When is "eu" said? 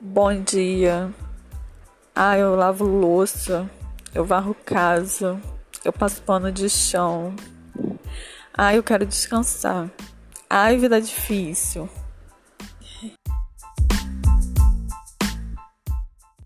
2.38-2.54, 4.14-4.24, 5.84-5.92, 8.72-8.82